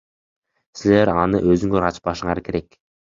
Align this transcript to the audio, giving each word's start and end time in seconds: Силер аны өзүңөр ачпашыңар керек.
Силер 0.79 1.11
аны 1.23 1.41
өзүңөр 1.51 1.85
ачпашыңар 1.91 2.43
керек. 2.49 2.81